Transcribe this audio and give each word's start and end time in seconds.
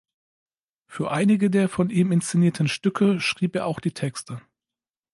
Für 0.87 1.11
einige 1.11 1.51
der 1.51 1.69
von 1.69 1.91
ihm 1.91 2.11
inszenierten 2.11 2.67
Stücke 2.67 3.19
schrieb 3.19 3.55
er 3.55 3.67
auch 3.67 3.79
die 3.79 3.91
Texte. 3.93 4.41